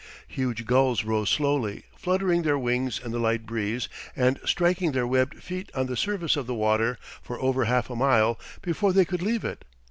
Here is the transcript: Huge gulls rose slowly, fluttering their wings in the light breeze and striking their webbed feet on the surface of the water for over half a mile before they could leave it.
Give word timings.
Huge 0.27 0.65
gulls 0.65 1.03
rose 1.03 1.29
slowly, 1.29 1.83
fluttering 1.95 2.41
their 2.41 2.57
wings 2.57 2.99
in 3.05 3.11
the 3.11 3.19
light 3.19 3.45
breeze 3.45 3.87
and 4.15 4.39
striking 4.43 4.93
their 4.93 5.05
webbed 5.05 5.43
feet 5.43 5.71
on 5.75 5.85
the 5.85 5.95
surface 5.95 6.35
of 6.35 6.47
the 6.47 6.55
water 6.55 6.97
for 7.21 7.39
over 7.39 7.65
half 7.65 7.87
a 7.87 7.95
mile 7.95 8.39
before 8.63 8.93
they 8.93 9.05
could 9.05 9.21
leave 9.21 9.43
it. 9.45 9.63